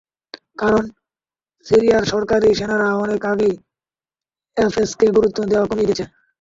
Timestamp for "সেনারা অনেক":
2.59-3.21